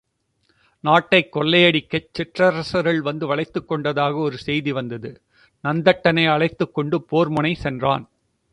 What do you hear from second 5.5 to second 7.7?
நந்தட்டனை அழைத்துக்கொண்டு போர்முனை